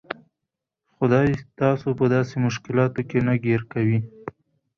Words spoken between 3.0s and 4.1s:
کې نه ګیر کوي.